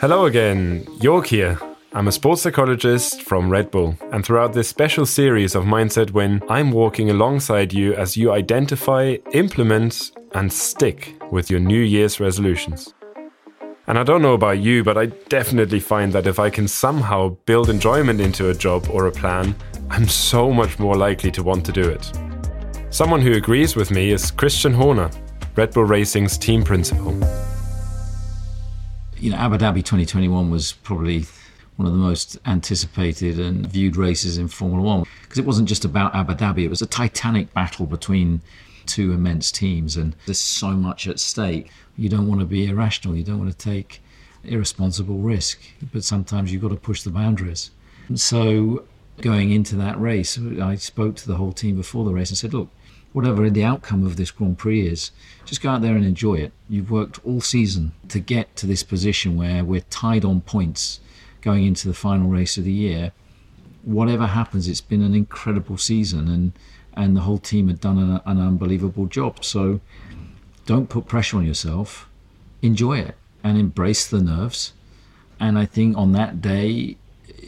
[0.00, 1.58] Hello again, York here.
[1.92, 6.42] I'm a sports psychologist from Red Bull, and throughout this special series of Mindset Win,
[6.48, 12.94] I'm walking alongside you as you identify, implement, and stick with your New Year's resolutions.
[13.88, 17.36] And I don't know about you, but I definitely find that if I can somehow
[17.44, 19.54] build enjoyment into a job or a plan,
[19.90, 22.10] I'm so much more likely to want to do it.
[22.88, 25.10] Someone who agrees with me is Christian Horner,
[25.56, 27.20] Red Bull Racing's team principal.
[29.26, 31.24] You know, Abu Dhabi 2021 was probably
[31.74, 35.84] one of the most anticipated and viewed races in Formula One because it wasn't just
[35.84, 38.40] about Abu Dhabi, it was a titanic battle between
[38.86, 41.72] two immense teams, and there's so much at stake.
[41.96, 44.00] You don't want to be irrational, you don't want to take
[44.44, 45.60] irresponsible risk,
[45.92, 47.72] but sometimes you've got to push the boundaries.
[48.06, 48.84] And so,
[49.22, 52.54] going into that race, I spoke to the whole team before the race and said,
[52.54, 52.68] Look,
[53.16, 55.10] whatever the outcome of this Grand Prix is,
[55.46, 56.52] just go out there and enjoy it.
[56.68, 61.00] You've worked all season to get to this position where we're tied on points
[61.40, 63.12] going into the final race of the year.
[63.84, 66.52] Whatever happens, it's been an incredible season, and
[66.92, 69.42] and the whole team had done an, an unbelievable job.
[69.42, 69.80] So
[70.66, 72.10] don't put pressure on yourself.
[72.60, 74.74] Enjoy it and embrace the nerves.
[75.40, 76.98] And I think on that day,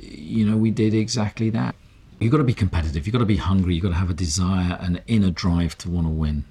[0.00, 1.74] you know, we did exactly that.
[2.20, 3.06] You've got to be competitive.
[3.06, 3.74] You've got to be hungry.
[3.74, 6.44] You've got to have a desire, an inner drive to want to win.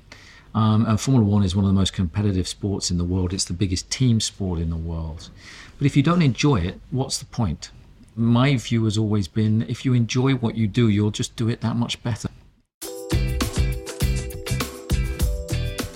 [0.55, 3.33] Um, and Formula One is one of the most competitive sports in the world.
[3.33, 5.29] It's the biggest team sport in the world.
[5.77, 7.71] But if you don't enjoy it, what's the point?
[8.15, 11.59] My view has always been if you enjoy what you do, you'll just do it
[11.61, 12.29] that much better.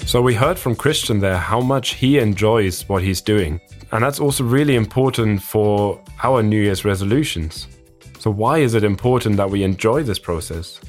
[0.06, 3.62] So we heard from Christian there how much he enjoys what he's doing.
[3.94, 7.68] And that's also really important for our New Year's resolutions.
[8.22, 10.80] So, why is it important that we enjoy this process?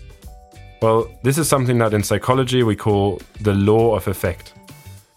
[0.82, 4.52] Well, this is something that in psychology we call the law of effect.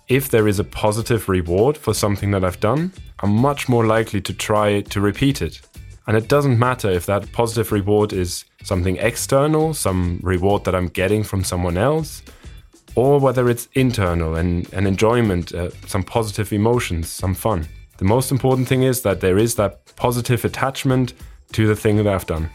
[0.08, 4.21] If there is a positive reward for something that I've done, I'm much more likely
[4.21, 5.59] to try to repeat it.
[6.08, 10.87] And it doesn't matter if that positive reward is something external, some reward that I'm
[10.87, 12.23] getting from someone else,
[12.95, 17.67] or whether it's internal and an enjoyment, uh, some positive emotions, some fun.
[17.98, 21.14] The most important thing is that there is that positive attachment
[21.54, 22.50] to the thing that I've done.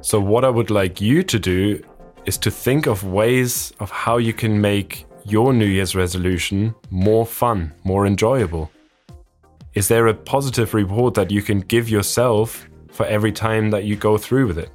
[0.00, 1.84] So, what I would like you to do
[2.24, 7.26] is to think of ways of how you can make your New Year's resolution more
[7.26, 8.70] fun, more enjoyable.
[9.74, 13.96] Is there a positive reward that you can give yourself for every time that you
[13.96, 14.70] go through with it?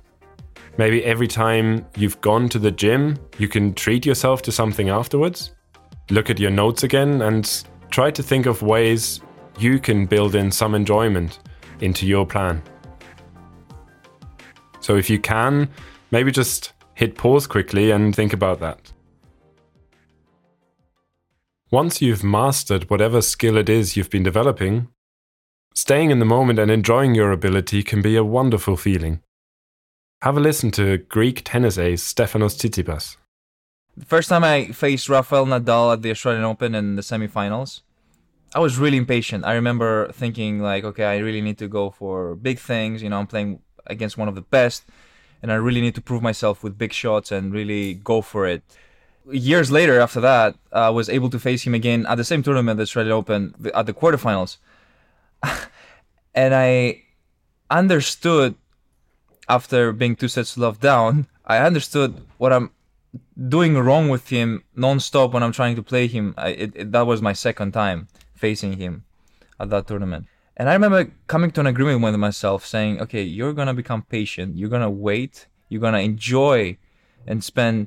[0.78, 5.52] Maybe every time you've gone to the gym, you can treat yourself to something afterwards.
[6.09, 9.22] Look at your notes again and try to think of ways
[9.58, 11.40] you can build in some enjoyment
[11.81, 12.62] into your plan.
[14.80, 15.69] So if you can,
[16.12, 18.91] maybe just hit pause quickly and think about that.
[21.72, 24.88] Once you've mastered whatever skill it is you've been developing,
[25.74, 29.22] staying in the moment and enjoying your ability can be a wonderful feeling.
[30.22, 33.18] Have a listen to Greek tennis ace Stefanos Tsitsipas.
[33.97, 37.81] The first time I faced Rafael Nadal at the Australian Open in the semifinals,
[38.56, 39.46] I was really impatient.
[39.46, 43.02] I remember thinking like, okay, I really need to go for big things.
[43.02, 44.86] You know, I'm playing against one of the best,
[45.41, 48.64] and I really need to prove myself with big shots and really go for it.
[49.31, 52.78] Years later, after that, I was able to face him again at the same tournament,
[52.78, 54.58] the Australian Open, at the quarterfinals,
[56.35, 57.03] and I
[57.70, 58.56] understood
[59.50, 62.72] after being two sets love down, I understood what I'm
[63.47, 66.34] doing wrong with him non-stop when I'm trying to play him.
[66.38, 68.08] I, it, it, that was my second time
[68.44, 68.94] facing him
[69.62, 70.24] at that tournament.
[70.58, 71.02] And I remember
[71.34, 74.50] coming to an agreement with myself saying, okay, you're going to become patient.
[74.58, 75.48] You're going to wait.
[75.70, 76.78] You're going to enjoy
[77.26, 77.78] and spend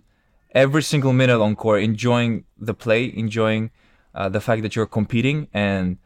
[0.62, 2.32] every single minute on court enjoying
[2.68, 3.70] the play, enjoying
[4.14, 5.98] uh, the fact that you're competing and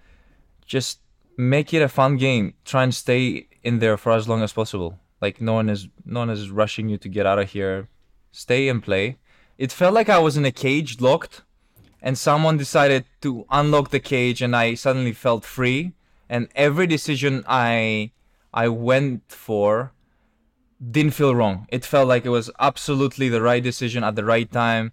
[0.66, 0.98] just
[1.36, 2.44] make it a fun game.
[2.64, 4.98] Try and stay in there for as long as possible.
[5.24, 7.88] Like no one is no one is rushing you to get out of here.
[8.32, 9.04] Stay and play.
[9.64, 11.42] It felt like I was in a cage locked
[12.02, 15.92] and someone decided to unlock the cage and I suddenly felt free
[16.28, 18.12] and every decision I
[18.52, 19.92] I went for
[20.80, 21.66] didn't feel wrong.
[21.68, 24.92] It felt like it was absolutely the right decision at the right time.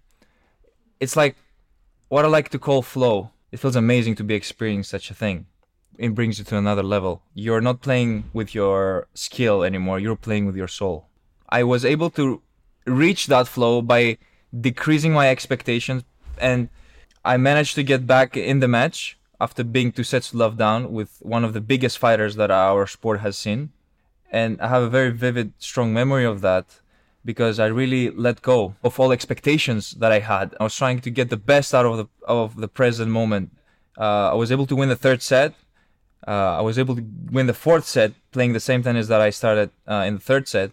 [1.00, 1.36] It's like
[2.08, 3.30] what I like to call flow.
[3.50, 5.46] It feels amazing to be experiencing such a thing
[5.98, 7.22] it brings you to another level.
[7.34, 11.08] You're not playing with your skill anymore, you're playing with your soul.
[11.48, 12.40] I was able to
[12.86, 14.18] reach that flow by
[14.58, 16.04] decreasing my expectations
[16.38, 16.68] and
[17.28, 21.18] I managed to get back in the match after being two sets love down with
[21.20, 23.70] one of the biggest fighters that our sport has seen.
[24.32, 26.80] And I have a very vivid, strong memory of that
[27.26, 30.54] because I really let go of all expectations that I had.
[30.58, 33.50] I was trying to get the best out of the of the present moment.
[33.98, 35.52] Uh, I was able to win the third set.
[36.26, 39.28] Uh, I was able to win the fourth set playing the same tennis that I
[39.28, 40.70] started uh, in the third set,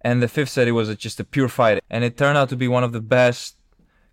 [0.00, 2.56] and the fifth set it was just a pure fight, and it turned out to
[2.56, 3.57] be one of the best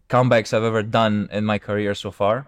[0.09, 2.47] comebacks I've ever done in my career so far.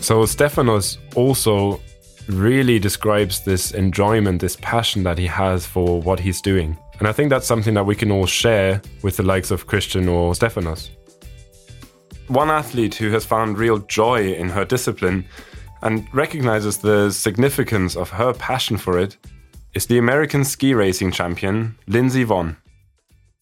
[0.00, 1.80] So Stefanos also
[2.28, 6.76] really describes this enjoyment, this passion that he has for what he's doing.
[6.98, 10.08] And I think that's something that we can all share with the likes of Christian
[10.08, 10.90] or Stefanos.
[12.28, 15.26] One athlete who has found real joy in her discipline
[15.82, 19.16] and recognizes the significance of her passion for it
[19.74, 22.56] is the American ski racing champion, Lindsey Vonn.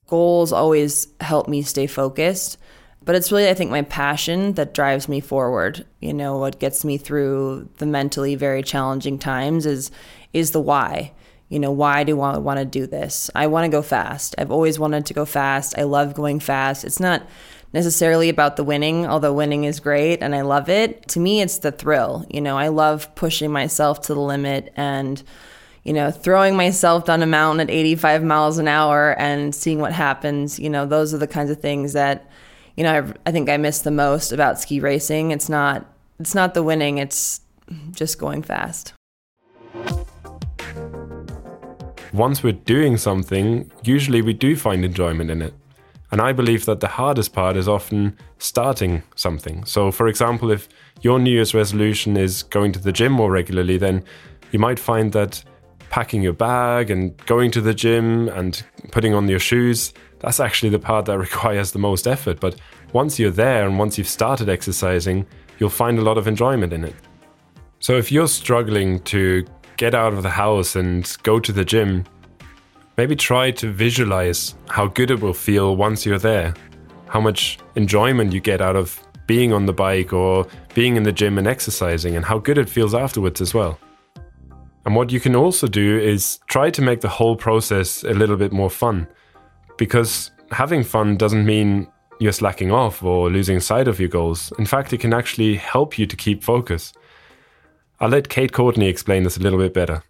[0.07, 2.59] Goals always help me stay focused,
[3.05, 5.87] but it's really, I think, my passion that drives me forward.
[6.01, 9.91] You know, what gets me through the mentally very challenging times is
[10.33, 11.13] is the why.
[11.49, 13.31] You know, why do I want to do this?
[13.35, 14.35] I want to go fast.
[14.39, 15.79] I've always wanted to go fast.
[15.79, 16.85] I love going fast.
[16.85, 17.27] It's not
[17.73, 21.07] necessarily about the winning, although winning is great and I love it.
[21.09, 22.25] To me, it's the thrill.
[22.31, 25.23] You know, I love pushing myself to the limit and,
[25.85, 29.93] you know, throwing myself down a mountain at 85 miles an hour and seeing what
[29.93, 30.59] happens.
[30.59, 32.29] You know, those are the kinds of things that,
[32.77, 35.31] you know, I, I think I miss the most about ski racing.
[35.31, 35.85] It's not,
[36.19, 36.99] it's not the winning.
[36.99, 37.43] It's
[37.93, 38.95] just going fast.
[42.15, 45.53] Once we're doing something, usually we do find enjoyment in it.
[46.13, 49.65] And I believe that the hardest part is often starting something.
[49.65, 50.69] So, for example, if
[51.03, 54.05] your New Year's resolution is going to the gym more regularly, then
[54.53, 55.43] you might find that
[55.95, 60.71] packing your bag and going to the gym and putting on your shoes, that's actually
[60.71, 62.41] the part that requires the most effort.
[62.41, 62.57] But
[62.93, 65.25] once you're there and once you've started exercising,
[65.59, 66.97] you'll find a lot of enjoyment in it.
[67.79, 69.47] So, if you're struggling to
[69.77, 72.05] get out of the house and go to the gym,
[72.97, 76.55] Maybe try to visualize how good it will feel once you're there,
[77.09, 81.11] how much enjoyment you get out of being on the bike or being in the
[81.11, 83.81] gym and exercising, and how good it feels afterwards as well.
[84.85, 88.37] And what you can also do is try to make the whole process a little
[88.37, 89.07] bit more fun.
[89.79, 91.89] Because having fun doesn't mean
[92.21, 94.53] you're slacking off or losing sight of your goals.
[94.59, 96.93] In fact, it can actually help you to keep focus.
[98.01, 100.03] I'll let Kate Courtney explain this a little bit better.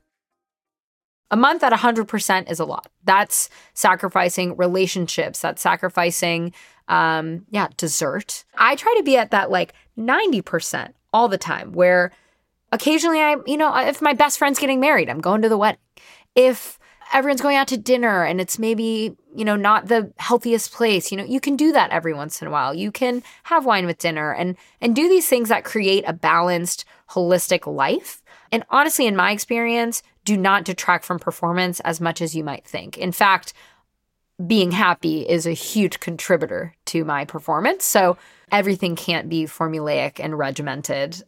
[1.31, 2.89] A month at 100% is a lot.
[3.05, 6.53] That's sacrificing relationships, that's sacrificing,
[6.89, 8.45] um, yeah, dessert.
[8.57, 12.13] I try to be at that like 90% all the time where
[12.75, 15.81] occasionally I, you know, if my best friend's getting married, I'm going to the wedding.
[16.35, 16.79] If
[17.13, 21.17] everyone's going out to dinner and it's maybe, you know, not the healthiest place, you
[21.17, 22.75] know, you can do that every once in a while.
[22.75, 26.85] You can have wine with dinner and and do these things that create a balanced,
[27.11, 28.23] holistic life.
[28.51, 32.67] And honestly, in my experience, do not detract from performance as much as you might
[32.67, 32.99] think.
[32.99, 33.53] In fact,
[34.45, 37.85] being happy is a huge contributor to my performance.
[37.85, 38.17] So
[38.51, 41.23] everything can't be formulaic and regimented.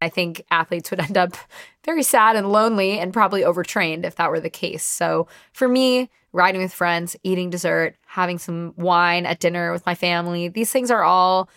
[0.00, 1.36] I think athletes would end up
[1.84, 4.84] very sad and lonely and probably overtrained if that were the case.
[4.84, 9.94] So for me, riding with friends, eating dessert, having some wine at dinner with my
[9.94, 11.48] family, these things are all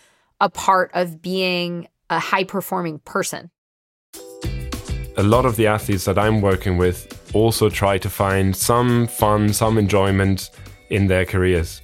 [0.41, 3.51] a part of being a high performing person
[5.17, 9.53] a lot of the athletes that I'm working with also try to find some fun,
[9.53, 10.49] some enjoyment
[10.89, 11.81] in their careers.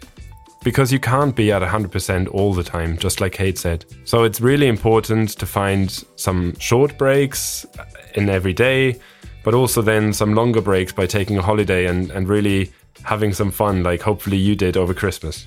[0.64, 3.86] Because you can't be at 100% all the time, just like Kate said.
[4.04, 9.00] So it's really important to find some short breaks uh, in every day,
[9.44, 13.52] but also then some longer breaks by taking a holiday and, and really having some
[13.52, 15.46] fun, like hopefully you did over Christmas.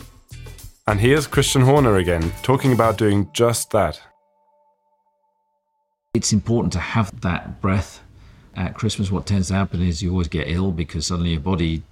[0.87, 4.01] And here's Christian Horner again, talking about doing just that.
[6.15, 8.03] It's important to have that breath
[8.57, 9.11] at Christmas.
[9.11, 11.83] What tends to happen is you always get ill because suddenly your body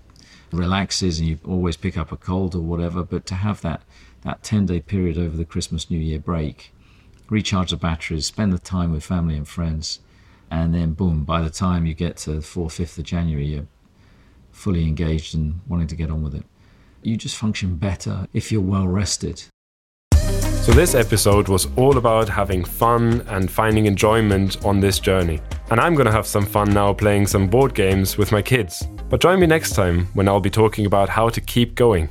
[0.52, 3.02] relaxes and you always pick up a cold or whatever.
[3.02, 3.82] But to have that,
[4.22, 6.72] that 10 day period over the Christmas New Year break,
[7.28, 10.00] recharge the batteries, spend the time with family and friends,
[10.50, 13.66] and then boom, by the time you get to the 4th, 5th of January, you're
[14.50, 16.44] fully engaged and wanting to get on with it.
[17.02, 19.44] You just function better if you're well rested.
[20.60, 25.40] So, this episode was all about having fun and finding enjoyment on this journey.
[25.70, 28.86] And I'm gonna have some fun now playing some board games with my kids.
[29.10, 32.10] But join me next time when I'll be talking about how to keep going.